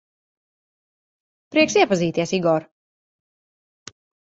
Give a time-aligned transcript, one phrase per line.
[1.57, 2.67] Prieks iepazīties, Igor.